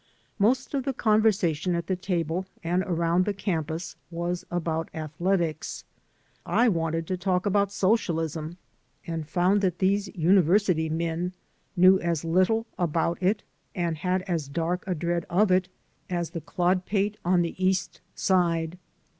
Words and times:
Most 0.39 0.73
of 0.73 0.83
the 0.83 0.93
conversation 0.95 1.75
at 1.75 1.85
the 1.85 1.95
table 1.95 2.47
and 2.63 2.81
around 2.87 3.23
the 3.25 3.35
campus 3.35 3.95
was 4.09 4.43
about 4.49 4.89
athletics. 4.95 5.83
I 6.43 6.67
wanted 6.69 7.05
to 7.05 7.17
talk 7.17 7.45
about 7.45 7.71
socialism, 7.71 8.57
and 9.05 9.27
found 9.27 9.61
that 9.61 9.77
these 9.77 10.07
university 10.15 10.89
men 10.89 11.33
knew 11.77 11.99
as 11.99 12.25
little 12.25 12.65
about 12.79 13.21
it, 13.21 13.43
and 13.75 13.95
had 13.97 14.23
as 14.23 14.47
dark 14.47 14.83
a 14.87 14.95
dread 14.95 15.23
of 15.29 15.51
it, 15.51 15.69
as 16.09 16.31
the 16.31 16.39
214 16.39 16.39
i 16.39 16.39
THE 16.39 16.39
AMERICAN 16.39 16.39
AS 16.39 16.39
HE 16.39 16.39
IS 16.39 16.45
clodpate 16.55 17.17
on 17.33 17.41
the 17.43 17.63
East 17.63 18.01
Side. 18.15 18.79